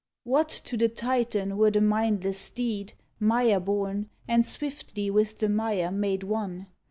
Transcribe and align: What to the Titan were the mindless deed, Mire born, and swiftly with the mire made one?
What 0.23 0.49
to 0.65 0.77
the 0.77 0.89
Titan 0.89 1.57
were 1.57 1.69
the 1.69 1.79
mindless 1.79 2.49
deed, 2.49 2.93
Mire 3.19 3.59
born, 3.59 4.09
and 4.27 4.43
swiftly 4.43 5.11
with 5.11 5.37
the 5.37 5.47
mire 5.47 5.91
made 5.91 6.23
one? 6.23 6.65